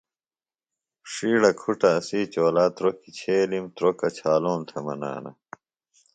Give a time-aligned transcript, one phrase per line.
[1.11, 5.31] ݜیڑہ کُھٹہ اسی چولا تروکیۡ چھیلِم تروۡکہ چھالوم تھےۡ منانہ